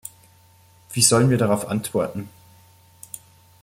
Wie 0.93 1.03
sollen 1.03 1.29
wir 1.29 1.37
darauf 1.37 1.67
antworten? 1.67 2.27